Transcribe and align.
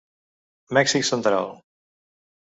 Mèxic 0.77 1.05
central. 1.09 1.51